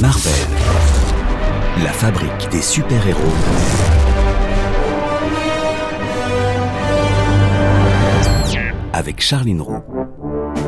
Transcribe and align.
Marvel, 0.00 0.32
la 1.82 1.90
fabrique 1.90 2.50
des 2.50 2.60
super-héros. 2.60 3.18
Avec 8.92 9.22
Charline 9.22 9.62
Roux. 9.62 9.82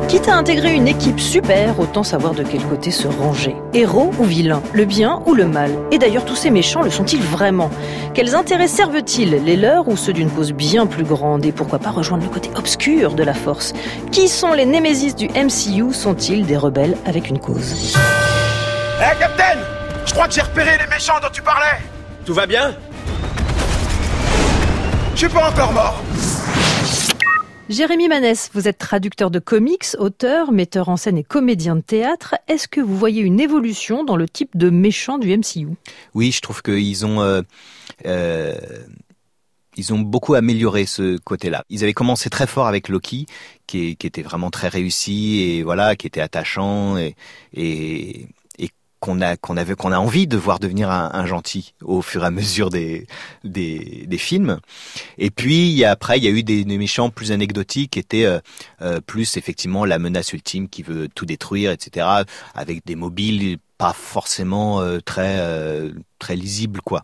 Quitte 0.07 0.29
à 0.29 0.35
intégrer 0.35 0.73
une 0.73 0.87
équipe 0.87 1.19
super, 1.19 1.79
autant 1.79 2.01
savoir 2.01 2.33
de 2.33 2.41
quel 2.41 2.63
côté 2.63 2.89
se 2.89 3.07
ranger. 3.07 3.55
Héros 3.75 4.09
ou 4.17 4.23
vilain, 4.23 4.63
le 4.73 4.85
bien 4.85 5.21
ou 5.27 5.35
le 5.35 5.45
mal. 5.45 5.69
Et 5.91 5.99
d'ailleurs, 5.99 6.25
tous 6.25 6.35
ces 6.35 6.49
méchants 6.49 6.81
le 6.81 6.89
sont-ils 6.89 7.21
vraiment? 7.21 7.69
Quels 8.15 8.33
intérêts 8.33 8.67
servent-ils? 8.67 9.43
Les 9.45 9.57
leurs 9.57 9.87
ou 9.87 9.95
ceux 9.95 10.13
d'une 10.13 10.31
cause 10.31 10.53
bien 10.53 10.87
plus 10.87 11.03
grande? 11.03 11.45
Et 11.45 11.51
pourquoi 11.51 11.77
pas 11.77 11.91
rejoindre 11.91 12.23
le 12.23 12.29
côté 12.29 12.49
obscur 12.55 13.13
de 13.13 13.21
la 13.21 13.35
force? 13.35 13.73
Qui 14.11 14.27
sont 14.27 14.53
les 14.53 14.65
némésis 14.65 15.15
du 15.15 15.27
MCU 15.27 15.93
Sont-ils 15.93 16.47
des 16.47 16.57
rebelles 16.57 16.97
avec 17.05 17.29
une 17.29 17.37
cause? 17.37 17.93
Hé, 18.99 19.01
hey, 19.01 19.17
Captain 19.17 19.57
Je 20.05 20.11
crois 20.11 20.27
que 20.27 20.33
j'ai 20.33 20.41
repéré 20.41 20.77
les 20.77 20.87
méchants 20.87 21.21
dont 21.21 21.29
tu 21.31 21.41
parlais 21.41 21.79
Tout 22.25 22.33
va 22.33 22.45
bien? 22.45 22.75
Je 25.13 25.19
suis 25.19 25.29
pas 25.29 25.49
encore 25.49 25.71
mort 25.71 26.03
Jérémy 27.69 28.09
Manès, 28.09 28.49
vous 28.53 28.67
êtes 28.67 28.77
traducteur 28.77 29.31
de 29.31 29.39
comics, 29.39 29.85
auteur, 29.99 30.51
metteur 30.51 30.89
en 30.89 30.97
scène 30.97 31.17
et 31.17 31.23
comédien 31.23 31.77
de 31.77 31.81
théâtre. 31.81 32.35
Est-ce 32.49 32.67
que 32.67 32.81
vous 32.81 32.97
voyez 32.97 33.21
une 33.21 33.39
évolution 33.39 34.03
dans 34.03 34.17
le 34.17 34.27
type 34.27 34.57
de 34.57 34.69
méchant 34.69 35.17
du 35.17 35.37
MCU 35.37 35.69
Oui, 36.13 36.33
je 36.33 36.41
trouve 36.41 36.61
qu'ils 36.61 37.05
ont... 37.05 37.21
Euh, 37.21 37.41
euh, 38.05 38.55
ils 39.77 39.93
ont 39.93 39.99
beaucoup 39.99 40.33
amélioré 40.33 40.85
ce 40.85 41.17
côté-là. 41.19 41.63
Ils 41.69 41.83
avaient 41.83 41.93
commencé 41.93 42.29
très 42.29 42.47
fort 42.47 42.67
avec 42.67 42.89
Loki, 42.89 43.27
qui, 43.65 43.95
qui, 43.95 44.07
était 44.07 44.23
vraiment 44.23 44.49
très 44.49 44.67
réussi 44.67 45.39
et 45.39 45.63
voilà, 45.63 45.95
qui 45.95 46.05
était 46.05 46.19
attachant 46.19 46.97
et, 46.97 47.15
et, 47.53 48.27
qu'on 48.99 49.21
a 49.21 49.37
qu'on 49.37 49.57
avait 49.57 49.75
qu'on 49.75 49.91
a 49.91 49.97
envie 49.97 50.27
de 50.27 50.37
voir 50.37 50.59
devenir 50.59 50.89
un, 50.91 51.25
gentil 51.25 51.73
au 51.83 52.01
fur 52.01 52.23
et 52.23 52.27
à 52.27 52.31
mesure 52.31 52.69
des 52.69 53.07
des, 53.43 54.17
films. 54.17 54.59
Et 55.17 55.31
puis 55.31 55.83
après 55.85 56.17
il 56.17 56.23
y 56.23 56.27
a 56.27 56.31
eu 56.31 56.43
des, 56.43 56.65
méchants 56.65 57.09
plus 57.09 57.31
anecdotiques 57.31 57.91
qui 57.91 57.99
étaient 57.99 58.25
euh, 58.25 58.39
euh, 58.81 58.99
plus 59.01 59.37
effectivement 59.37 59.85
la 59.85 59.99
menace 59.99 60.33
ultime 60.33 60.69
qui 60.69 60.83
veut 60.83 61.07
tout 61.07 61.25
détruire 61.25 61.71
etc 61.71 62.05
avec 62.53 62.85
des 62.85 62.95
mobiles 62.95 63.57
pas 63.77 63.93
forcément 63.93 64.81
euh, 64.81 64.99
très 64.99 65.37
euh, 65.39 65.91
très 66.19 66.35
lisibles 66.35 66.81
quoi. 66.81 67.03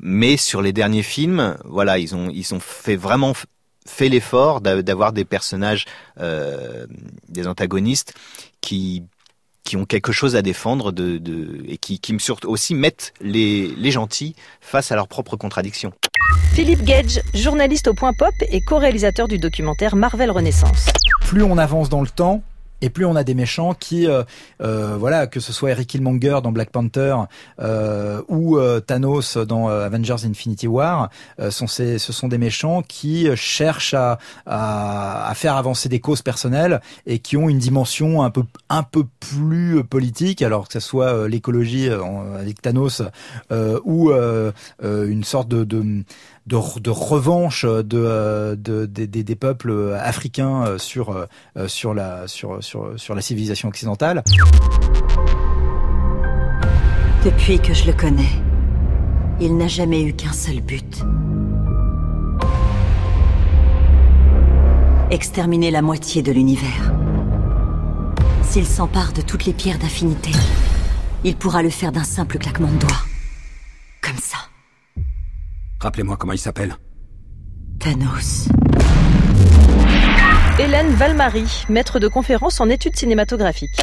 Mais 0.00 0.36
sur 0.36 0.62
les 0.62 0.72
derniers 0.72 1.02
films 1.02 1.56
voilà 1.64 1.98
ils 1.98 2.14
ont 2.14 2.30
ils 2.30 2.54
ont 2.54 2.60
fait 2.60 2.96
vraiment 2.96 3.34
fait 3.86 4.08
l'effort 4.08 4.62
d'avoir 4.62 5.12
des 5.12 5.26
personnages 5.26 5.84
des 6.16 7.46
antagonistes 7.46 8.14
qui 8.62 9.02
qui 9.64 9.76
ont 9.76 9.86
quelque 9.86 10.12
chose 10.12 10.36
à 10.36 10.42
défendre 10.42 10.92
de, 10.92 11.18
de 11.18 11.64
et 11.66 11.78
qui, 11.78 11.98
qui 11.98 12.12
me 12.12 12.18
surtout 12.18 12.48
aussi 12.48 12.74
mettent 12.74 13.12
les, 13.20 13.74
les 13.76 13.90
gentils 13.90 14.36
face 14.60 14.92
à 14.92 14.94
leurs 14.94 15.08
propres 15.08 15.36
contradictions. 15.36 15.92
Philippe 16.52 16.82
Gage, 16.84 17.20
journaliste 17.34 17.88
au 17.88 17.94
Point 17.94 18.12
Pop 18.16 18.32
et 18.48 18.60
co-réalisateur 18.60 19.26
du 19.26 19.38
documentaire 19.38 19.96
Marvel 19.96 20.30
Renaissance. 20.30 20.86
Plus 21.22 21.42
on 21.42 21.58
avance 21.58 21.88
dans 21.88 22.02
le 22.02 22.08
temps, 22.08 22.44
et 22.80 22.90
plus 22.90 23.06
on 23.06 23.16
a 23.16 23.24
des 23.24 23.34
méchants 23.34 23.74
qui, 23.74 24.06
euh, 24.06 24.22
euh, 24.62 24.96
voilà, 24.98 25.26
que 25.26 25.40
ce 25.40 25.52
soit 25.52 25.70
Eric 25.70 25.88
Killmonger 25.88 26.40
dans 26.42 26.52
Black 26.52 26.70
Panther 26.70 27.16
euh, 27.60 28.22
ou 28.28 28.58
euh, 28.58 28.80
Thanos 28.80 29.36
dans 29.36 29.68
euh, 29.68 29.86
Avengers 29.86 30.24
Infinity 30.24 30.66
War, 30.68 31.10
ce 31.38 32.12
sont 32.12 32.28
des 32.28 32.38
méchants 32.38 32.82
qui 32.82 33.28
cherchent 33.36 33.94
à, 33.94 35.32
faire 35.34 35.56
avancer 35.56 35.88
des 35.88 36.00
causes 36.00 36.22
personnelles 36.22 36.80
et 37.06 37.18
qui 37.18 37.36
ont 37.36 37.48
une 37.48 37.58
dimension 37.58 38.22
un 38.22 38.30
peu 38.30 38.42
un 38.68 38.82
peu 38.82 39.04
plus 39.20 39.82
politique, 39.84 40.42
alors 40.42 40.66
que 40.66 40.74
ce 40.74 40.80
soit 40.80 41.28
l'écologie 41.28 41.88
avec 41.88 42.62
Thanos 42.62 43.02
ou 43.84 44.12
une 44.12 45.24
sorte 45.24 45.48
de, 45.48 45.64
de 45.64 46.04
de, 46.46 46.56
revanche 46.90 47.64
de, 47.64 47.82
de, 47.82 48.54
de, 48.56 48.84
des 48.86 49.34
peuples 49.34 49.94
africains 49.98 50.76
sur 50.78 51.26
sur 51.66 51.94
la 51.94 52.28
sur 52.28 52.62
sur, 52.64 52.98
sur 52.98 53.14
la 53.14 53.20
civilisation 53.20 53.68
occidentale. 53.68 54.24
Depuis 57.24 57.58
que 57.58 57.72
je 57.72 57.86
le 57.86 57.92
connais, 57.92 58.30
il 59.40 59.56
n'a 59.56 59.68
jamais 59.68 60.02
eu 60.02 60.12
qu'un 60.12 60.32
seul 60.32 60.60
but. 60.60 61.04
Exterminer 65.10 65.70
la 65.70 65.82
moitié 65.82 66.22
de 66.22 66.32
l'univers. 66.32 66.92
S'il 68.42 68.66
s'empare 68.66 69.12
de 69.12 69.22
toutes 69.22 69.46
les 69.46 69.52
pierres 69.52 69.78
d'infinité, 69.78 70.30
il 71.24 71.36
pourra 71.36 71.62
le 71.62 71.70
faire 71.70 71.92
d'un 71.92 72.04
simple 72.04 72.38
claquement 72.38 72.68
de 72.68 72.78
doigts. 72.78 73.02
Comme 74.02 74.18
ça. 74.18 74.38
Rappelez-moi 75.80 76.16
comment 76.16 76.32
il 76.32 76.38
s'appelle. 76.38 76.76
Thanos. 77.78 78.48
Hélène 80.58 80.90
Valmarie, 80.90 81.64
maître 81.68 81.98
de 81.98 82.06
conférence 82.08 82.60
en 82.60 82.70
études 82.70 82.96
cinématographiques. 82.96 83.80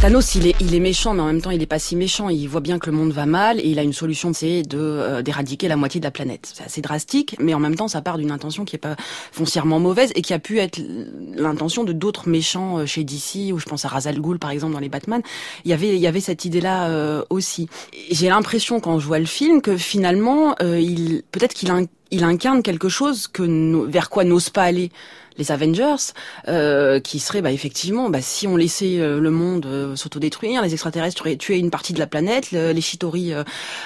Thanos, 0.00 0.34
il 0.34 0.46
est, 0.46 0.80
méchant, 0.80 1.12
mais 1.12 1.20
en 1.20 1.26
même 1.26 1.42
temps, 1.42 1.50
il 1.50 1.62
est 1.62 1.66
pas 1.66 1.78
si 1.78 1.94
méchant. 1.94 2.30
Il 2.30 2.46
voit 2.46 2.62
bien 2.62 2.78
que 2.78 2.90
le 2.90 2.96
monde 2.96 3.12
va 3.12 3.26
mal 3.26 3.60
et 3.60 3.68
il 3.68 3.78
a 3.78 3.82
une 3.82 3.92
solution, 3.92 4.32
c'est 4.32 4.62
de 4.62 4.78
euh, 4.78 5.20
d'éradiquer 5.20 5.68
la 5.68 5.76
moitié 5.76 6.00
de 6.00 6.06
la 6.06 6.10
planète. 6.10 6.50
C'est 6.54 6.64
assez 6.64 6.80
drastique, 6.80 7.36
mais 7.38 7.52
en 7.52 7.58
même 7.58 7.74
temps, 7.74 7.88
ça 7.88 8.00
part 8.00 8.16
d'une 8.16 8.30
intention 8.30 8.64
qui 8.64 8.76
est 8.76 8.78
pas 8.78 8.96
foncièrement 9.30 9.78
mauvaise 9.78 10.10
et 10.14 10.22
qui 10.22 10.32
a 10.32 10.38
pu 10.38 10.58
être 10.58 10.80
l'intention 11.34 11.84
de 11.84 11.92
d'autres 11.92 12.30
méchants 12.30 12.78
euh, 12.78 12.86
chez 12.86 13.04
DC, 13.04 13.52
ou 13.52 13.58
je 13.58 13.66
pense 13.66 13.84
à 13.84 13.88
Ra's 13.88 14.06
al 14.06 14.20
Ghul, 14.20 14.38
par 14.38 14.50
exemple, 14.50 14.72
dans 14.72 14.80
les 14.80 14.88
Batman. 14.88 15.20
Il 15.66 15.70
y 15.70 16.06
avait, 16.06 16.20
cette 16.20 16.46
idée-là 16.46 16.88
euh, 16.88 17.22
aussi. 17.28 17.68
J'ai 18.10 18.30
l'impression, 18.30 18.80
quand 18.80 18.98
je 19.00 19.06
vois 19.06 19.18
le 19.18 19.26
film, 19.26 19.60
que 19.60 19.76
finalement, 19.76 20.54
peut-être 20.54 21.52
qu'il 21.52 21.70
il 22.10 22.24
incarne 22.24 22.62
quelque 22.62 22.88
chose 22.88 23.28
que 23.28 23.86
vers 23.86 24.10
quoi 24.10 24.24
n'ose 24.24 24.50
pas 24.50 24.64
aller 24.64 24.90
les 25.38 25.52
Avengers, 25.52 26.12
euh, 26.48 27.00
qui 27.00 27.18
serait 27.18 27.40
bah, 27.40 27.50
effectivement, 27.50 28.10
bah, 28.10 28.20
si 28.20 28.46
on 28.46 28.56
laissait 28.56 28.98
euh, 28.98 29.20
le 29.20 29.30
monde 29.30 29.66
euh, 29.66 29.96
s'autodétruire, 29.96 30.62
les 30.62 30.72
extraterrestres 30.72 31.28
tuer 31.38 31.58
une 31.58 31.70
partie 31.70 31.92
de 31.92 31.98
la 31.98 32.06
planète, 32.06 32.52
le, 32.52 32.72
les 32.72 32.80
Chitori 32.80 33.32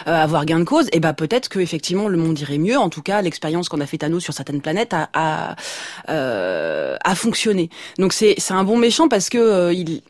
avoir 0.07 0.45
gain 0.47 0.59
de 0.59 0.65
cause, 0.65 0.89
et 0.93 1.01
bah 1.01 1.13
peut-être 1.13 1.49
que 1.49 1.59
effectivement 1.59 2.09
le 2.09 2.17
monde 2.17 2.39
irait 2.41 2.59
mieux. 2.59 2.79
En 2.79 2.89
tout 2.89 3.03
cas, 3.03 3.23
l'expérience 3.23 3.69
qu'on 3.69 3.81
a 3.81 3.87
fait 3.87 4.03
à 4.03 4.09
nous 4.09 4.21
sur 4.21 4.35
certaines 4.35 4.61
planètes 4.61 4.95
a 4.95 5.09
a, 5.15 5.55
a 6.07 7.15
fonctionné. 7.15 7.71
Donc 7.99 8.13
c'est 8.13 8.35
c'est 8.39 8.55
un 8.55 8.65
bon 8.65 8.77
méchant 8.77 9.09
parce 9.09 9.29
que 9.29 9.73
il 9.73 10.03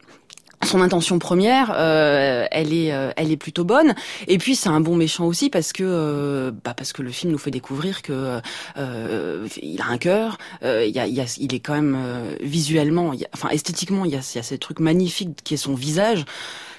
son 0.64 0.80
intention 0.80 1.18
première, 1.18 1.72
euh, 1.76 2.46
elle 2.50 2.72
est, 2.72 2.92
euh, 2.92 3.10
elle 3.16 3.30
est 3.30 3.36
plutôt 3.36 3.64
bonne. 3.64 3.94
Et 4.26 4.38
puis 4.38 4.56
c'est 4.56 4.68
un 4.68 4.80
bon 4.80 4.96
méchant 4.96 5.26
aussi 5.26 5.50
parce 5.50 5.72
que, 5.72 5.82
euh, 5.84 6.50
bah 6.64 6.74
parce 6.74 6.92
que 6.92 7.02
le 7.02 7.10
film 7.10 7.32
nous 7.32 7.38
fait 7.38 7.50
découvrir 7.50 8.02
que 8.02 8.40
euh, 8.76 9.48
il 9.62 9.80
a 9.80 9.86
un 9.86 9.98
cœur. 9.98 10.38
il, 10.62 10.90
y 10.90 10.98
a, 10.98 11.06
y 11.06 11.20
a, 11.20 11.36
il 11.38 11.54
est 11.54 11.60
quand 11.60 11.74
même 11.74 11.98
visuellement, 12.40 13.12
enfin 13.32 13.48
esthétiquement, 13.50 14.04
il 14.04 14.12
y 14.12 14.16
a, 14.16 14.32
y 14.34 14.38
a 14.38 14.42
ce 14.42 14.54
truc 14.54 14.80
magnifique 14.80 15.42
qui 15.44 15.54
est 15.54 15.58
son 15.58 15.74
visage 15.74 16.24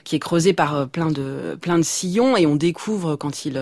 qui 0.03 0.15
est 0.15 0.19
creusé 0.19 0.53
par 0.53 0.87
plein 0.87 1.09
de 1.09 1.57
plein 1.59 1.79
de 1.79 1.83
sillons 1.83 2.37
et 2.37 2.45
on 2.45 2.55
découvre 2.55 3.15
quand 3.15 3.45
il 3.45 3.59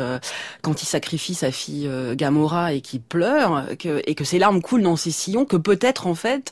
quand 0.61 0.81
il 0.81 0.85
sacrifie 0.85 1.35
sa 1.35 1.51
fille 1.51 1.89
Gamora 2.15 2.73
et 2.73 2.81
qu'il 2.81 3.01
pleure 3.01 3.65
que, 3.79 4.01
et 4.05 4.13
que 4.13 4.25
ses 4.25 4.39
larmes 4.39 4.61
coulent 4.61 4.83
dans 4.83 4.97
ces 4.97 5.11
sillons 5.11 5.45
que 5.45 5.55
peut-être 5.55 6.05
en 6.05 6.15
fait 6.15 6.51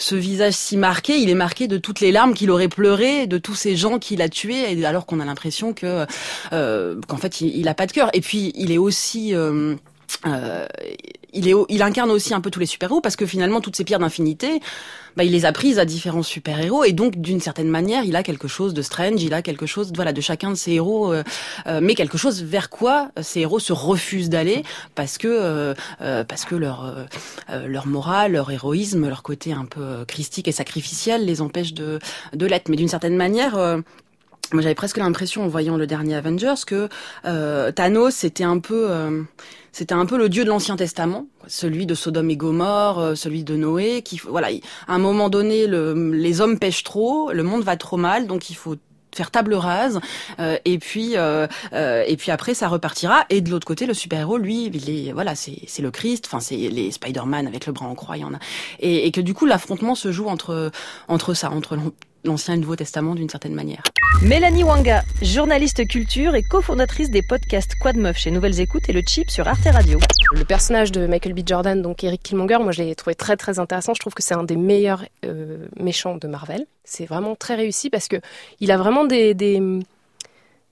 ce 0.00 0.14
visage 0.14 0.54
si 0.54 0.76
marqué, 0.76 1.18
il 1.18 1.30
est 1.30 1.34
marqué 1.34 1.68
de 1.68 1.78
toutes 1.78 2.00
les 2.00 2.12
larmes 2.12 2.34
qu'il 2.34 2.50
aurait 2.50 2.68
pleuré, 2.68 3.26
de 3.26 3.38
tous 3.38 3.54
ces 3.54 3.76
gens 3.76 3.98
qu'il 3.98 4.22
a 4.22 4.28
tués, 4.28 4.84
alors 4.84 5.06
qu'on 5.06 5.20
a 5.20 5.24
l'impression 5.24 5.72
que 5.72 6.06
euh, 6.52 6.96
qu'en 7.06 7.16
fait 7.16 7.40
il, 7.40 7.56
il, 7.56 7.68
a 7.68 7.74
pas 7.74 7.86
de 7.86 7.92
cœur. 7.92 8.10
Et 8.14 8.20
puis 8.20 8.52
il 8.54 8.72
est 8.72 8.78
aussi 8.78 9.34
euh, 9.34 9.76
euh, 10.26 10.66
il, 11.32 11.48
est, 11.48 11.54
il 11.68 11.82
incarne 11.82 12.10
aussi 12.10 12.34
un 12.34 12.40
peu 12.40 12.50
tous 12.50 12.60
les 12.60 12.66
super-héros 12.66 13.00
parce 13.00 13.16
que 13.16 13.26
finalement 13.26 13.60
toutes 13.60 13.76
ces 13.76 13.84
pierres 13.84 13.98
d'infinité, 13.98 14.60
bah, 15.16 15.24
il 15.24 15.32
les 15.32 15.44
a 15.44 15.52
prises 15.52 15.78
à 15.78 15.84
différents 15.84 16.22
super-héros 16.22 16.84
et 16.84 16.92
donc 16.92 17.16
d'une 17.16 17.40
certaine 17.40 17.68
manière 17.68 18.04
il 18.04 18.16
a 18.16 18.22
quelque 18.22 18.48
chose 18.48 18.74
de 18.74 18.82
strange, 18.82 19.22
il 19.22 19.34
a 19.34 19.42
quelque 19.42 19.66
chose 19.66 19.92
voilà 19.94 20.12
de 20.12 20.20
chacun 20.20 20.50
de 20.50 20.54
ces 20.54 20.72
héros, 20.72 21.12
euh, 21.12 21.22
euh, 21.66 21.80
mais 21.82 21.94
quelque 21.94 22.18
chose 22.18 22.42
vers 22.42 22.70
quoi 22.70 23.10
ces 23.20 23.40
héros 23.40 23.58
se 23.58 23.72
refusent 23.72 24.30
d'aller 24.30 24.62
parce 24.94 25.18
que 25.18 25.28
euh, 25.28 25.74
euh 26.00 26.24
parce 26.24 26.44
que 26.44 26.54
leur 26.54 26.94
leur 27.66 27.86
morale, 27.86 28.32
leur 28.32 28.50
héroïsme, 28.50 29.08
leur 29.08 29.22
côté 29.22 29.52
un 29.52 29.64
peu 29.64 30.04
christique 30.06 30.48
et 30.48 30.52
sacrificiel 30.52 31.24
les 31.24 31.40
empêche 31.40 31.74
de 31.74 31.98
de 32.32 32.46
l'être. 32.46 32.68
Mais 32.68 32.76
d'une 32.76 32.88
certaine 32.88 33.16
manière 33.16 33.56
moi 34.52 34.62
j'avais 34.62 34.74
presque 34.74 34.96
l'impression 34.96 35.44
en 35.44 35.48
voyant 35.48 35.76
le 35.76 35.86
dernier 35.86 36.14
Avengers 36.14 36.54
que 36.66 36.88
euh, 37.24 37.72
Thanos 37.72 38.14
c'était 38.14 38.44
un 38.44 38.58
peu 38.58 38.90
euh, 38.90 39.22
c'était 39.72 39.94
un 39.94 40.06
peu 40.06 40.18
le 40.18 40.28
dieu 40.28 40.44
de 40.44 40.48
l'Ancien 40.48 40.76
Testament, 40.76 41.26
celui 41.46 41.86
de 41.86 41.94
Sodome 41.94 42.30
et 42.30 42.36
Gomorre, 42.36 42.98
euh, 42.98 43.14
celui 43.14 43.44
de 43.44 43.56
Noé 43.56 44.02
qui 44.02 44.18
voilà, 44.18 44.48
à 44.88 44.94
un 44.94 44.98
moment 44.98 45.28
donné 45.28 45.66
le, 45.66 46.12
les 46.12 46.40
hommes 46.40 46.58
pêchent 46.58 46.84
trop, 46.84 47.32
le 47.32 47.42
monde 47.42 47.62
va 47.62 47.76
trop 47.76 47.96
mal 47.96 48.26
donc 48.26 48.50
il 48.50 48.56
faut 48.56 48.76
faire 49.14 49.30
table 49.30 49.54
rase 49.54 50.00
euh, 50.38 50.56
et 50.64 50.78
puis 50.78 51.16
euh, 51.16 51.46
euh, 51.72 52.04
et 52.06 52.16
puis 52.16 52.30
après 52.30 52.54
ça 52.54 52.68
repartira. 52.68 53.26
Et 53.30 53.40
de 53.40 53.50
l'autre 53.50 53.66
côté 53.66 53.86
le 53.86 53.94
super 53.94 54.20
héros 54.20 54.38
lui 54.38 54.66
il 54.66 55.08
est 55.08 55.12
voilà 55.12 55.34
c'est 55.34 55.58
c'est 55.66 55.82
le 55.82 55.90
Christ 55.90 56.26
enfin 56.26 56.40
c'est 56.40 56.56
les 56.56 56.90
Spider-Man 56.90 57.46
avec 57.46 57.66
le 57.66 57.72
bras 57.72 57.86
en 57.86 57.94
croix 57.94 58.16
il 58.16 58.20
y 58.20 58.24
en 58.24 58.34
a. 58.34 58.38
Et, 58.80 59.06
et 59.06 59.12
que 59.12 59.20
du 59.20 59.34
coup 59.34 59.46
l'affrontement 59.46 59.94
se 59.94 60.12
joue 60.12 60.28
entre 60.28 60.70
entre 61.08 61.34
ça 61.34 61.50
entre 61.50 61.76
l'Ancien 62.24 62.54
et 62.54 62.56
le 62.56 62.62
Nouveau 62.62 62.76
Testament 62.76 63.14
d'une 63.14 63.28
certaine 63.28 63.54
manière. 63.54 63.82
Mélanie 64.22 64.64
Wanga, 64.64 65.02
journaliste 65.22 65.86
culture 65.88 66.34
et 66.34 66.42
cofondatrice 66.42 67.10
des 67.10 67.22
podcasts 67.22 67.74
Quad 67.80 67.96
Meuf 67.96 68.18
chez 68.18 68.30
Nouvelles 68.30 68.60
Écoutes 68.60 68.88
et 68.88 68.92
le 68.92 69.02
Chip 69.06 69.30
sur 69.30 69.48
Arte 69.48 69.64
Radio. 69.64 69.98
Le 70.32 70.44
personnage 70.44 70.92
de 70.92 71.06
Michael 71.06 71.32
B. 71.32 71.40
Jordan, 71.46 71.80
donc 71.80 72.04
Eric 72.04 72.22
Killmonger, 72.22 72.58
moi 72.58 72.72
je 72.72 72.82
l'ai 72.82 72.94
trouvé 72.94 73.14
très 73.14 73.36
très 73.36 73.58
intéressant. 73.58 73.94
Je 73.94 74.00
trouve 74.00 74.14
que 74.14 74.22
c'est 74.22 74.34
un 74.34 74.44
des 74.44 74.56
meilleurs 74.56 75.04
euh, 75.24 75.66
méchants 75.78 76.16
de 76.16 76.28
Marvel. 76.28 76.66
C'est 76.84 77.06
vraiment 77.06 77.34
très 77.34 77.54
réussi 77.54 77.88
parce 77.88 78.08
que 78.08 78.16
il 78.60 78.70
a 78.70 78.76
vraiment 78.76 79.04
des, 79.04 79.32
des 79.34 79.80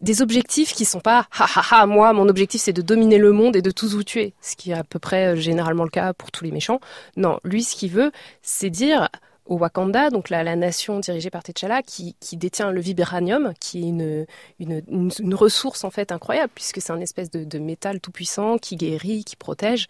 des 0.00 0.22
objectifs 0.22 0.72
qui 0.74 0.84
sont 0.84 1.00
pas 1.00 1.26
ha 1.36 1.46
ha 1.56 1.62
ha 1.70 1.86
moi 1.86 2.12
mon 2.12 2.28
objectif 2.28 2.60
c'est 2.60 2.72
de 2.72 2.82
dominer 2.82 3.18
le 3.18 3.32
monde 3.32 3.56
et 3.56 3.62
de 3.62 3.70
tous 3.70 3.94
vous 3.94 4.04
tuer 4.04 4.32
ce 4.40 4.54
qui 4.54 4.70
est 4.70 4.74
à 4.74 4.84
peu 4.84 5.00
près 5.00 5.32
euh, 5.32 5.36
généralement 5.36 5.82
le 5.82 5.90
cas 5.90 6.12
pour 6.12 6.30
tous 6.30 6.44
les 6.44 6.52
méchants 6.52 6.80
non 7.16 7.40
lui 7.42 7.64
ce 7.64 7.74
qu'il 7.74 7.90
veut 7.90 8.12
c'est 8.40 8.70
dire 8.70 9.08
au 9.48 9.56
Wakanda, 9.56 10.10
donc 10.10 10.28
la, 10.28 10.44
la 10.44 10.56
nation 10.56 11.00
dirigée 11.00 11.30
par 11.30 11.42
T'Challa, 11.42 11.82
qui, 11.82 12.14
détient 12.32 12.70
le 12.70 12.80
vibranium, 12.80 13.54
qui 13.58 13.78
est 13.78 13.88
une, 13.88 14.26
une, 14.60 15.34
ressource 15.34 15.84
en 15.84 15.90
fait 15.90 16.12
incroyable, 16.12 16.52
puisque 16.54 16.80
c'est 16.80 16.92
un 16.92 17.00
espèce 17.00 17.30
de, 17.30 17.58
métal 17.58 18.00
tout 18.00 18.12
puissant 18.12 18.58
qui 18.58 18.76
guérit, 18.76 19.24
qui 19.24 19.36
protège. 19.36 19.86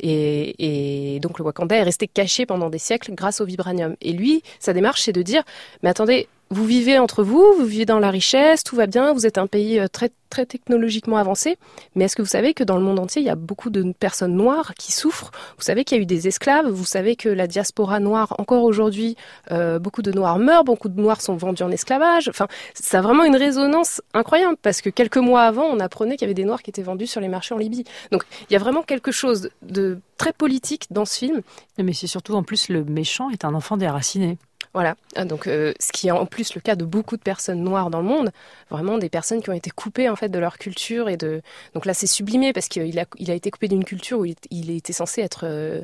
Et, 0.00 1.18
donc 1.20 1.38
le 1.38 1.44
Wakanda 1.44 1.76
est 1.76 1.82
resté 1.82 2.08
caché 2.08 2.46
pendant 2.46 2.70
des 2.70 2.78
siècles 2.78 3.14
grâce 3.14 3.40
au 3.40 3.44
vibranium. 3.44 3.96
Et 4.00 4.12
lui, 4.12 4.42
sa 4.58 4.72
démarche, 4.72 5.02
c'est 5.02 5.12
de 5.12 5.22
dire, 5.22 5.42
mais 5.82 5.90
attendez, 5.90 6.28
vous 6.52 6.66
vivez 6.66 6.98
entre 6.98 7.24
vous, 7.24 7.54
vous 7.58 7.64
vivez 7.64 7.86
dans 7.86 7.98
la 7.98 8.10
richesse, 8.10 8.62
tout 8.62 8.76
va 8.76 8.86
bien, 8.86 9.12
vous 9.12 9.26
êtes 9.26 9.38
un 9.38 9.46
pays 9.46 9.80
euh, 9.80 9.88
très 9.88 10.10
très 10.28 10.46
technologiquement 10.46 11.18
avancé, 11.18 11.58
mais 11.94 12.06
est-ce 12.06 12.16
que 12.16 12.22
vous 12.22 12.28
savez 12.28 12.54
que 12.54 12.64
dans 12.64 12.78
le 12.78 12.82
monde 12.82 12.98
entier, 12.98 13.20
il 13.20 13.26
y 13.26 13.30
a 13.30 13.34
beaucoup 13.34 13.68
de 13.68 13.92
personnes 13.92 14.34
noires 14.34 14.72
qui 14.78 14.90
souffrent? 14.90 15.30
Vous 15.58 15.62
savez 15.62 15.84
qu'il 15.84 15.98
y 15.98 16.00
a 16.00 16.02
eu 16.02 16.06
des 16.06 16.26
esclaves, 16.26 16.68
vous 16.68 16.86
savez 16.86 17.16
que 17.16 17.28
la 17.28 17.46
diaspora 17.46 18.00
noire, 18.00 18.34
encore 18.38 18.64
aujourd'hui, 18.64 19.14
euh, 19.50 19.78
beaucoup 19.78 20.00
de 20.00 20.10
noirs 20.10 20.38
meurent, 20.38 20.64
beaucoup 20.64 20.88
de 20.88 20.98
noirs 20.98 21.20
sont 21.20 21.36
vendus 21.36 21.62
en 21.62 21.70
esclavage. 21.70 22.30
Enfin, 22.30 22.48
ça 22.72 23.00
a 23.00 23.02
vraiment 23.02 23.24
une 23.24 23.36
résonance 23.36 24.00
incroyable, 24.14 24.56
parce 24.62 24.80
que 24.80 24.88
quelques 24.88 25.18
mois 25.18 25.42
avant, 25.42 25.64
on 25.64 25.80
apprenait 25.80 26.16
qu'il 26.16 26.22
y 26.22 26.30
avait 26.30 26.34
des 26.34 26.44
noirs 26.44 26.62
qui 26.62 26.70
étaient 26.70 26.82
vendus 26.82 27.08
sur 27.08 27.20
les 27.20 27.28
marchés 27.28 27.54
en 27.54 27.58
Libye. 27.58 27.84
Donc, 28.10 28.24
il 28.48 28.54
y 28.54 28.56
a 28.56 28.58
vraiment 28.58 28.82
quelque 28.82 29.12
chose 29.12 29.50
de 29.60 29.98
très 30.16 30.32
politique 30.32 30.86
dans 30.90 31.04
ce 31.04 31.18
film. 31.18 31.42
Mais 31.76 31.92
c'est 31.92 32.06
surtout, 32.06 32.34
en 32.34 32.42
plus, 32.42 32.70
le 32.70 32.84
méchant 32.84 33.28
est 33.28 33.44
un 33.44 33.52
enfant 33.52 33.76
déraciné. 33.76 34.38
Voilà, 34.74 34.96
ah, 35.16 35.26
donc 35.26 35.48
euh, 35.48 35.74
ce 35.80 35.92
qui 35.92 36.08
est 36.08 36.12
en 36.12 36.24
plus 36.24 36.54
le 36.54 36.62
cas 36.62 36.76
de 36.76 36.86
beaucoup 36.86 37.18
de 37.18 37.22
personnes 37.22 37.62
noires 37.62 37.90
dans 37.90 38.00
le 38.00 38.06
monde, 38.06 38.30
vraiment 38.70 38.96
des 38.96 39.10
personnes 39.10 39.42
qui 39.42 39.50
ont 39.50 39.54
été 39.54 39.68
coupées 39.68 40.08
en 40.08 40.16
fait 40.16 40.30
de 40.30 40.38
leur 40.38 40.56
culture 40.56 41.10
et 41.10 41.18
de 41.18 41.42
donc 41.74 41.84
là 41.84 41.92
c'est 41.92 42.06
sublimé 42.06 42.54
parce 42.54 42.68
qu'il 42.68 42.98
a, 42.98 43.04
il 43.18 43.30
a 43.30 43.34
été 43.34 43.50
coupé 43.50 43.68
d'une 43.68 43.84
culture 43.84 44.20
où 44.20 44.24
il, 44.24 44.70
était 44.70 44.94
censé 44.94 45.20
être 45.20 45.44
euh, 45.44 45.82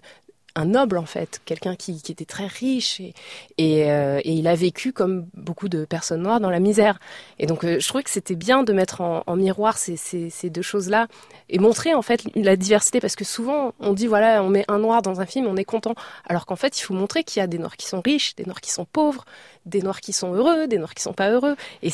un 0.59 0.65
noble 0.65 0.99
en 0.99 1.07
fait, 1.07 1.41
quelqu'un 1.45 1.77
qui, 1.77 2.03
était 2.09 2.25
très 2.25 2.47
riche 2.47 3.01
euh, 3.01 4.21
et, 4.25 4.33
il 4.33 4.49
a 4.49 4.55
vécu 4.57 4.93
comme 4.93 5.27
beaucoup 5.35 5.69
de 5.69 5.85
personnes 5.85 6.23
noires 6.23 6.41
dans 6.41 6.51
la 6.51 6.59
misère. 6.59 6.99
Et 7.39 7.47
donc 7.47 7.65
euh, 7.65 7.79
je 7.79 7.87
trouvais 7.87 8.03
que 8.03 8.11
c'était 8.11 8.35
bien 8.35 8.65
de 8.65 8.73
mettre 8.73 9.01
en, 9.01 9.37
miroir 9.37 9.79
ces, 9.79 10.51
deux 10.51 10.63
choses-là 10.63 11.07
et 11.49 11.61
montrer 11.61 11.95
en 11.95 12.03
fait 12.03 12.25
la 12.35 12.57
diversité 12.57 12.99
parce 13.01 13.15
que 13.15 13.25
souvent 13.25 13.73
on 13.79 13.93
dit 13.93 14.09
voilà 14.09 14.43
on 14.43 14.49
met 14.49 14.65
un 14.67 14.79
noir 14.79 15.03
dans 15.03 15.21
un 15.21 15.27
film 15.27 15.47
on 15.47 15.57
est 15.57 15.65
content 15.65 15.95
alors 16.29 16.45
qu'en 16.45 16.57
fait 16.57 16.79
il 16.79 16.83
faut 16.83 16.95
montrer 16.95 17.23
qu'il 17.23 17.41
y 17.41 17.43
a 17.43 17.47
des 17.47 17.59
noirs 17.59 17.77
qui 17.77 17.87
sont 17.87 18.01
riches, 18.01 18.35
des 18.35 18.45
noirs 18.45 18.61
qui 18.61 18.73
sont 18.73 18.85
pauvres, 18.85 19.25
des 19.65 19.83
noirs 19.83 20.01
qui 20.01 20.13
sont 20.13 20.35
heureux, 20.35 20.67
des 20.67 20.79
noirs 20.79 20.95
qui 20.95 21.03
sont 21.03 21.13
pas 21.13 21.31
heureux. 21.31 21.55
Et 21.83 21.91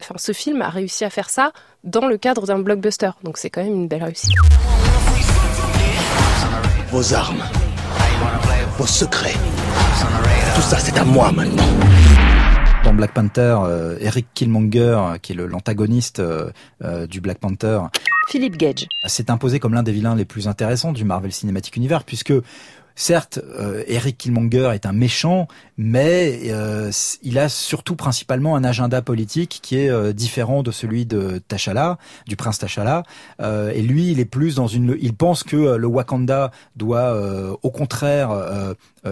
enfin, 0.00 0.14
ce 0.16 0.32
film 0.32 0.60
a 0.60 0.70
réussi 0.70 1.04
à 1.04 1.10
faire 1.10 1.30
ça 1.30 1.52
dans 1.84 2.06
le 2.06 2.18
cadre 2.18 2.46
d'un 2.46 2.58
blockbuster. 2.58 3.10
Donc 3.22 3.38
c'est 3.38 3.50
quand 3.50 3.62
même 3.62 3.74
une 3.74 3.88
belle 3.88 4.02
réussite. 4.02 4.32
Vos 6.90 7.14
armes 7.14 7.42
vos 8.78 8.86
secrets. 8.86 9.34
Tout 10.54 10.62
ça, 10.62 10.78
c'est 10.78 10.96
à 10.98 11.04
moi 11.04 11.30
maintenant. 11.32 11.64
Dans 12.84 12.94
Black 12.94 13.12
Panther, 13.12 13.56
euh, 13.64 13.96
Eric 14.00 14.26
Killmonger, 14.34 15.18
qui 15.22 15.32
est 15.32 15.36
l'antagoniste 15.36 16.20
euh, 16.20 16.50
euh, 16.82 17.06
du 17.06 17.20
Black 17.20 17.38
Panther, 17.38 17.80
Philippe 18.28 18.56
Gage, 18.56 18.86
s'est 19.06 19.30
imposé 19.30 19.60
comme 19.60 19.74
l'un 19.74 19.82
des 19.82 19.92
vilains 19.92 20.16
les 20.16 20.24
plus 20.24 20.48
intéressants 20.48 20.92
du 20.92 21.04
Marvel 21.04 21.32
Cinematic 21.32 21.76
Universe, 21.76 22.04
puisque 22.04 22.32
Certes, 22.94 23.40
euh, 23.58 23.82
Eric 23.86 24.18
Killmonger 24.18 24.70
est 24.74 24.86
un 24.86 24.92
méchant, 24.92 25.48
mais 25.76 26.40
euh, 26.46 26.90
il 27.22 27.38
a 27.38 27.48
surtout 27.48 27.96
principalement 27.96 28.56
un 28.56 28.64
agenda 28.64 29.02
politique 29.02 29.60
qui 29.62 29.78
est 29.78 29.88
euh, 29.88 30.12
différent 30.12 30.62
de 30.62 30.70
celui 30.70 31.06
de 31.06 31.40
T'Challa, 31.48 31.98
du 32.26 32.36
prince 32.36 32.58
T'Challa. 32.58 33.02
Euh, 33.40 33.70
et 33.70 33.82
lui, 33.82 34.10
il 34.10 34.20
est 34.20 34.24
plus 34.24 34.54
dans 34.54 34.66
une. 34.66 34.96
Il 35.00 35.14
pense 35.14 35.42
que 35.42 35.56
le 35.56 35.86
Wakanda 35.86 36.50
doit, 36.76 37.56
au 37.62 37.70
contraire, 37.70 38.30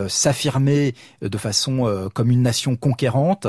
s'affirmer 0.08 0.94
de 1.20 1.38
façon 1.38 2.08
comme 2.14 2.30
une 2.30 2.42
nation 2.42 2.76
conquérante 2.76 3.46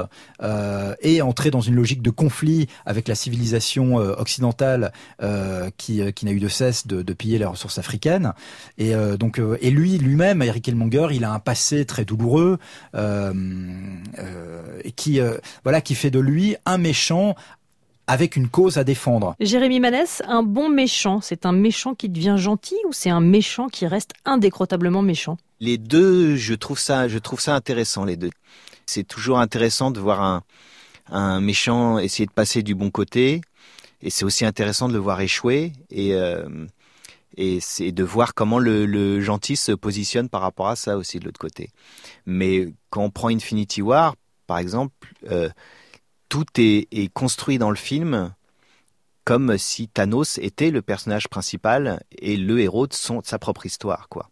et 1.01 1.21
entrer 1.21 1.51
dans 1.51 1.61
une 1.61 1.75
logique 1.75 2.01
de 2.01 2.09
conflit 2.09 2.67
avec 2.85 3.07
la 3.07 3.15
civilisation 3.15 3.95
occidentale 3.95 4.91
qui, 5.77 6.13
qui 6.13 6.25
n'a 6.25 6.31
eu 6.31 6.39
de 6.39 6.47
cesse 6.47 6.87
de, 6.87 7.01
de, 7.01 7.13
piller 7.13 7.37
les 7.37 7.45
ressources 7.45 7.77
africaines. 7.77 8.33
Et 8.77 8.93
donc, 9.19 9.39
et 9.61 9.69
lui, 9.69 9.97
lui 9.97 10.15
même 10.15 10.41
Eric 10.41 10.67
Elmonger, 10.67 11.07
il 11.11 11.23
a 11.23 11.31
un 11.31 11.39
passé 11.39 11.85
très 11.85 12.05
douloureux 12.05 12.57
euh, 12.95 13.33
euh, 14.19 14.81
et 14.83 14.91
qui, 14.91 15.19
euh, 15.19 15.37
voilà, 15.63 15.81
qui 15.81 15.95
fait 15.95 16.11
de 16.11 16.19
lui 16.19 16.55
un 16.65 16.77
méchant 16.77 17.35
avec 18.07 18.35
une 18.35 18.49
cause 18.49 18.77
à 18.77 18.83
défendre. 18.83 19.35
Jérémy 19.39 19.79
Manès, 19.79 20.21
un 20.27 20.43
bon 20.43 20.69
méchant, 20.69 21.21
c'est 21.21 21.45
un 21.45 21.51
méchant 21.51 21.95
qui 21.95 22.09
devient 22.09 22.35
gentil 22.37 22.75
ou 22.87 22.93
c'est 22.93 23.09
un 23.09 23.21
méchant 23.21 23.67
qui 23.67 23.87
reste 23.87 24.11
indécrotablement 24.25 25.01
méchant? 25.01 25.37
Les 25.59 25.77
deux, 25.77 26.35
je 26.35 26.53
trouve 26.53 26.79
ça, 26.79 27.07
je 27.07 27.17
trouve 27.17 27.39
ça 27.39 27.55
intéressant 27.55 28.05
les 28.05 28.17
deux. 28.17 28.31
C'est 28.85 29.07
toujours 29.07 29.39
intéressant 29.39 29.91
de 29.91 29.99
voir 29.99 30.21
un, 30.21 30.41
un 31.09 31.39
méchant 31.39 31.99
essayer 31.99 32.25
de 32.25 32.31
passer 32.31 32.63
du 32.63 32.75
bon 32.75 32.89
côté, 32.89 33.41
et 34.01 34.09
c'est 34.09 34.25
aussi 34.25 34.45
intéressant 34.45 34.87
de 34.87 34.93
le 34.93 34.99
voir 34.99 35.21
échouer. 35.21 35.73
Et 35.91 36.15
euh, 36.15 36.47
et 37.37 37.59
c'est 37.61 37.93
de 37.93 38.03
voir 38.03 38.33
comment 38.33 38.59
le, 38.59 38.85
le, 38.85 39.21
gentil 39.21 39.55
se 39.55 39.71
positionne 39.71 40.27
par 40.27 40.41
rapport 40.41 40.67
à 40.67 40.75
ça 40.75 40.97
aussi 40.97 41.17
de 41.17 41.25
l'autre 41.25 41.39
côté. 41.39 41.69
Mais 42.25 42.67
quand 42.89 43.03
on 43.03 43.09
prend 43.09 43.29
Infinity 43.29 43.81
War, 43.81 44.15
par 44.47 44.57
exemple, 44.57 44.93
euh, 45.29 45.49
tout 46.31 46.45
est, 46.57 46.87
est, 46.93 47.11
construit 47.11 47.57
dans 47.57 47.69
le 47.69 47.75
film 47.75 48.33
comme 49.25 49.57
si 49.57 49.89
Thanos 49.89 50.37
était 50.37 50.71
le 50.71 50.81
personnage 50.81 51.27
principal 51.27 52.01
et 52.17 52.37
le 52.37 52.61
héros 52.61 52.87
de, 52.87 52.93
son, 52.93 53.19
de 53.19 53.25
sa 53.25 53.37
propre 53.37 53.65
histoire, 53.65 54.07
quoi. 54.07 54.29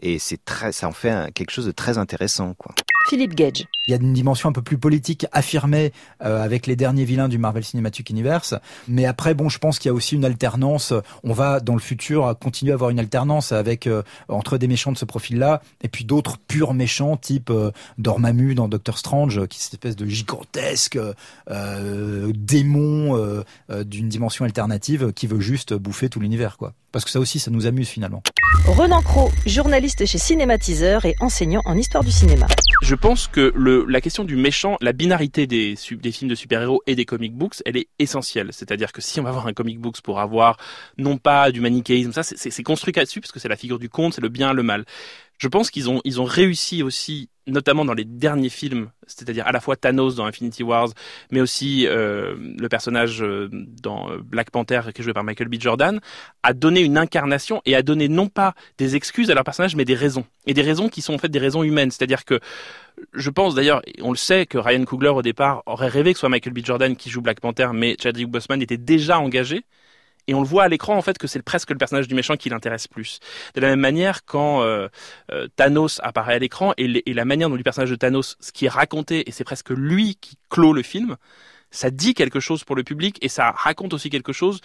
Et 0.00 0.18
c'est 0.18 0.42
très, 0.44 0.72
ça 0.72 0.88
en 0.88 0.92
fait 0.92 1.30
quelque 1.34 1.50
chose 1.50 1.66
de 1.66 1.72
très 1.72 1.98
intéressant, 1.98 2.54
quoi. 2.54 2.74
Philippe 3.08 3.34
Gage. 3.34 3.66
Il 3.86 3.92
y 3.92 3.94
a 3.94 3.98
une 3.98 4.12
dimension 4.12 4.48
un 4.48 4.52
peu 4.52 4.62
plus 4.62 4.78
politique 4.78 5.26
affirmée 5.30 5.92
euh, 6.24 6.42
avec 6.42 6.66
les 6.66 6.74
derniers 6.74 7.04
vilains 7.04 7.28
du 7.28 7.38
Marvel 7.38 7.64
Cinematic 7.64 8.10
Universe. 8.10 8.54
Mais 8.88 9.06
après, 9.06 9.34
bon, 9.34 9.48
je 9.48 9.58
pense 9.58 9.78
qu'il 9.78 9.88
y 9.88 9.92
a 9.92 9.94
aussi 9.94 10.16
une 10.16 10.24
alternance. 10.24 10.92
On 11.22 11.32
va, 11.32 11.60
dans 11.60 11.74
le 11.74 11.80
futur, 11.80 12.36
continuer 12.40 12.72
à 12.72 12.74
avoir 12.74 12.90
une 12.90 12.98
alternance 12.98 13.52
avec 13.52 13.86
euh, 13.86 14.02
entre 14.28 14.58
des 14.58 14.66
méchants 14.66 14.90
de 14.90 14.98
ce 14.98 15.04
profil-là 15.04 15.62
et 15.82 15.88
puis 15.88 16.04
d'autres 16.04 16.38
purs 16.38 16.74
méchants, 16.74 17.16
type 17.16 17.50
euh, 17.50 17.70
Dormammu 17.98 18.56
dans 18.56 18.66
Doctor 18.66 18.98
Strange, 18.98 19.46
qui 19.46 19.58
est 19.58 19.62
cette 19.62 19.74
espèce 19.74 19.96
de 19.96 20.06
gigantesque 20.06 20.98
euh, 21.50 22.32
démon 22.34 23.44
d'une 23.84 24.08
dimension 24.08 24.44
alternative 24.44 25.12
qui 25.12 25.26
veut 25.26 25.40
juste 25.40 25.74
bouffer 25.74 26.08
tout 26.08 26.20
l'univers, 26.20 26.56
quoi. 26.56 26.72
Parce 26.92 27.04
que 27.04 27.10
ça 27.10 27.20
aussi, 27.20 27.38
ça 27.38 27.50
nous 27.50 27.66
amuse 27.66 27.88
finalement. 27.88 28.22
Renan 28.66 29.02
Cro, 29.02 29.30
journaliste 29.44 30.06
chez 30.06 30.18
Cinématiseur 30.18 31.04
et 31.04 31.14
enseignant 31.20 31.60
en 31.66 31.76
histoire 31.76 32.02
du 32.02 32.10
cinéma. 32.10 32.46
Je 32.82 32.94
pense 32.94 33.26
que 33.26 33.52
le, 33.54 33.84
la 33.86 34.00
question 34.00 34.24
du 34.24 34.36
méchant, 34.36 34.76
la 34.80 34.92
binarité 34.92 35.46
des, 35.46 35.76
des 35.90 36.12
films 36.12 36.30
de 36.30 36.34
super-héros 36.34 36.82
et 36.86 36.94
des 36.94 37.04
comic 37.04 37.34
books, 37.34 37.62
elle 37.64 37.76
est 37.76 37.88
essentielle. 37.98 38.48
C'est-à-dire 38.52 38.92
que 38.92 39.00
si 39.00 39.18
on 39.18 39.22
va 39.22 39.30
voir 39.32 39.46
un 39.46 39.52
comic 39.52 39.80
books 39.80 40.00
pour 40.02 40.20
avoir 40.20 40.58
non 40.98 41.16
pas 41.16 41.50
du 41.50 41.60
manichéisme, 41.60 42.12
ça 42.12 42.22
c'est 42.22 42.62
construit 42.62 42.92
là-dessus 42.94 43.20
parce 43.20 43.32
que 43.32 43.40
c'est 43.40 43.48
la 43.48 43.56
figure 43.56 43.78
du 43.78 43.88
conte, 43.88 44.14
c'est 44.14 44.20
le 44.20 44.28
bien, 44.28 44.52
le 44.52 44.62
mal. 44.62 44.84
Je 45.38 45.48
pense 45.48 45.70
qu'ils 45.70 45.90
ont 45.90 46.00
ils 46.04 46.20
ont 46.20 46.24
réussi 46.24 46.82
aussi, 46.82 47.30
notamment 47.46 47.84
dans 47.84 47.94
les 47.94 48.04
derniers 48.04 48.48
films, 48.48 48.90
c'est-à-dire 49.06 49.46
à 49.46 49.52
la 49.52 49.60
fois 49.60 49.76
Thanos 49.76 50.16
dans 50.16 50.26
Infinity 50.26 50.62
Wars, 50.62 50.88
mais 51.30 51.40
aussi 51.40 51.86
euh, 51.86 52.34
le 52.58 52.68
personnage 52.68 53.22
euh, 53.22 53.48
dans 53.52 54.10
euh, 54.10 54.18
Black 54.22 54.50
Panther 54.50 54.80
qui 54.94 55.00
est 55.00 55.04
joué 55.04 55.12
par 55.12 55.24
Michael 55.24 55.48
B. 55.48 55.56
Jordan, 55.58 56.00
à 56.42 56.52
donner 56.52 56.80
une 56.80 56.98
incarnation 56.98 57.62
et 57.64 57.76
à 57.76 57.82
donner 57.82 58.08
non 58.08 58.28
pas 58.28 58.54
des 58.78 58.96
excuses 58.96 59.30
à 59.30 59.34
leur 59.34 59.44
personnage, 59.44 59.76
mais 59.76 59.84
des 59.84 59.94
raisons 59.94 60.24
et 60.46 60.54
des 60.54 60.62
raisons 60.62 60.88
qui 60.88 61.02
sont 61.02 61.14
en 61.14 61.18
fait 61.18 61.28
des 61.28 61.38
raisons 61.38 61.62
humaines. 61.62 61.90
C'est-à-dire 61.90 62.24
que 62.24 62.40
je 63.12 63.30
pense 63.30 63.54
d'ailleurs, 63.54 63.82
on 64.00 64.10
le 64.10 64.16
sait, 64.16 64.46
que 64.46 64.58
Ryan 64.58 64.84
Coogler 64.84 65.10
au 65.10 65.22
départ 65.22 65.62
aurait 65.66 65.88
rêvé 65.88 66.12
que 66.12 66.18
ce 66.18 66.20
soit 66.20 66.28
Michael 66.28 66.52
B. 66.52 66.64
Jordan 66.64 66.96
qui 66.96 67.10
joue 67.10 67.20
Black 67.20 67.40
Panther, 67.40 67.68
mais 67.74 67.96
Chadwick 68.00 68.28
Boseman 68.28 68.60
était 68.62 68.78
déjà 68.78 69.18
engagé 69.20 69.64
et 70.26 70.34
on 70.34 70.40
le 70.40 70.46
voit 70.46 70.64
à 70.64 70.68
l'écran 70.68 70.96
en 70.96 71.02
fait 71.02 71.18
que 71.18 71.26
c'est 71.26 71.42
presque 71.42 71.70
le 71.70 71.78
personnage 71.78 72.08
du 72.08 72.14
méchant 72.14 72.36
qui 72.36 72.48
l'intéresse 72.48 72.88
plus. 72.88 73.20
De 73.54 73.60
la 73.60 73.68
même 73.68 73.80
manière, 73.80 74.24
quand 74.24 74.62
euh, 74.62 74.88
euh, 75.32 75.48
Thanos 75.56 76.00
apparaît 76.02 76.34
à 76.34 76.38
l'écran 76.38 76.72
et, 76.76 77.02
et, 77.08 77.14
la 77.14 77.24
manière 77.24 77.48
dont 77.48 77.56
le 77.56 77.62
personnage 77.62 77.90
de 77.90 77.96
Thanos, 77.96 78.36
ce 78.40 78.52
qui 78.52 78.66
est 78.66 78.70
raconté, 78.70 79.28
et 79.28 79.32
c'est 79.32 79.44
presque 79.44 79.70
lui 79.70 80.16
qui 80.16 80.36
clôt 80.50 80.72
le 80.72 80.82
film, 80.82 81.16
ça 81.70 81.90
dit 81.90 82.14
quelque 82.14 82.40
chose 82.40 82.64
pour 82.64 82.76
le 82.76 82.84
public 82.84 83.18
et 83.22 83.28
ça 83.28 83.50
raconte 83.50 83.92
aussi 83.94 84.10
quelque 84.10 84.32
chose 84.32 84.60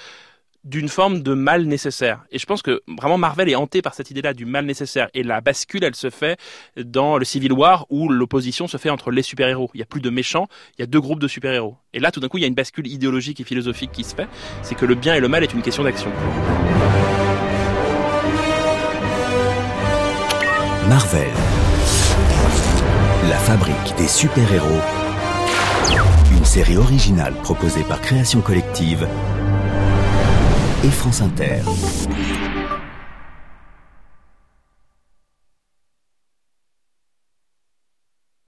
d'une 0.63 0.89
forme 0.89 1.21
de 1.21 1.33
mal 1.33 1.65
nécessaire. 1.65 2.23
Et 2.31 2.37
je 2.37 2.45
pense 2.45 2.61
que 2.61 2.81
vraiment 2.87 3.17
Marvel 3.17 3.49
est 3.49 3.55
hanté 3.55 3.81
par 3.81 3.93
cette 3.93 4.11
idée-là 4.11 4.33
du 4.33 4.45
mal 4.45 4.65
nécessaire. 4.65 5.09
Et 5.13 5.23
la 5.23 5.41
bascule, 5.41 5.83
elle 5.83 5.95
se 5.95 6.09
fait 6.09 6.39
dans 6.77 7.17
le 7.17 7.25
Civil 7.25 7.51
War 7.51 7.85
où 7.89 8.09
l'opposition 8.09 8.67
se 8.67 8.77
fait 8.77 8.89
entre 8.89 9.11
les 9.11 9.23
super-héros. 9.23 9.71
Il 9.73 9.79
y 9.79 9.83
a 9.83 9.87
plus 9.87 10.01
de 10.01 10.09
méchants, 10.09 10.47
il 10.77 10.81
y 10.81 10.83
a 10.83 10.87
deux 10.87 11.01
groupes 11.01 11.19
de 11.19 11.27
super-héros. 11.27 11.77
Et 11.93 11.99
là, 11.99 12.11
tout 12.11 12.19
d'un 12.19 12.27
coup, 12.27 12.37
il 12.37 12.41
y 12.41 12.43
a 12.43 12.47
une 12.47 12.53
bascule 12.53 12.87
idéologique 12.87 13.39
et 13.39 13.43
philosophique 13.43 13.91
qui 13.91 14.03
se 14.03 14.15
fait. 14.15 14.27
C'est 14.61 14.75
que 14.75 14.85
le 14.85 14.95
bien 14.95 15.15
et 15.15 15.19
le 15.19 15.27
mal 15.27 15.43
est 15.43 15.53
une 15.53 15.61
question 15.61 15.83
d'action. 15.83 16.11
Marvel. 20.87 21.31
La 23.29 23.37
fabrique 23.37 23.95
des 23.97 24.07
super-héros. 24.07 24.81
Une 26.31 26.45
série 26.45 26.77
originale 26.77 27.33
proposée 27.43 27.83
par 27.83 28.01
Création 28.01 28.41
Collective 28.41 29.07
et 30.83 30.89
France 30.89 31.21
Inter. 31.21 31.61